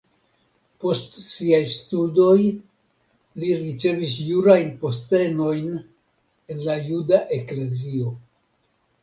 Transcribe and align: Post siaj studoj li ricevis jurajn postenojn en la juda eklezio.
Post 0.83 1.17
siaj 1.25 1.59
studoj 1.73 2.39
li 2.47 3.51
ricevis 3.59 4.15
jurajn 4.31 4.73
postenojn 4.85 5.69
en 5.77 6.65
la 6.71 6.81
juda 6.89 7.23
eklezio. 7.39 8.17